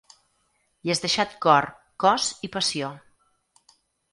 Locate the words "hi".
0.87-0.91